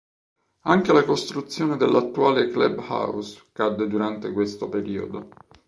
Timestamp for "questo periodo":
4.31-5.29